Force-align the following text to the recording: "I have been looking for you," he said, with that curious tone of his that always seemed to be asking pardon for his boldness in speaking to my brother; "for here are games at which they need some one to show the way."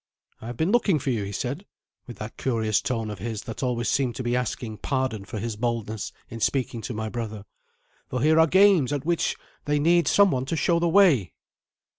"I 0.41 0.47
have 0.47 0.57
been 0.57 0.71
looking 0.71 0.97
for 0.97 1.11
you," 1.11 1.23
he 1.23 1.31
said, 1.31 1.63
with 2.07 2.17
that 2.17 2.35
curious 2.35 2.81
tone 2.81 3.11
of 3.11 3.19
his 3.19 3.43
that 3.43 3.61
always 3.61 3.87
seemed 3.87 4.15
to 4.15 4.23
be 4.23 4.35
asking 4.35 4.79
pardon 4.79 5.25
for 5.25 5.37
his 5.37 5.55
boldness 5.55 6.11
in 6.27 6.39
speaking 6.39 6.81
to 6.81 6.93
my 6.95 7.07
brother; 7.07 7.45
"for 8.09 8.19
here 8.23 8.39
are 8.39 8.47
games 8.47 8.91
at 8.91 9.05
which 9.05 9.35
they 9.65 9.77
need 9.77 10.07
some 10.07 10.31
one 10.31 10.45
to 10.45 10.55
show 10.55 10.79
the 10.79 10.89
way." 10.89 11.33